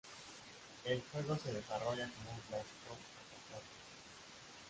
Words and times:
El 0.83 0.99
juego 1.11 1.37
se 1.37 1.53
desarrolla 1.53 2.09
como 2.09 2.31
un 2.31 2.41
clásico 2.47 2.97
plataformas. 2.97 3.63